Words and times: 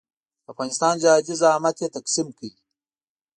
د 0.43 0.45
افغانستان 0.51 0.93
جهادي 1.01 1.33
زعامت 1.41 1.75
یې 1.81 1.93
تقسیم 1.97 2.27
کړ. 2.37 2.49